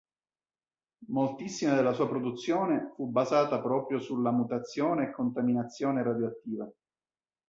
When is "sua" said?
1.93-2.07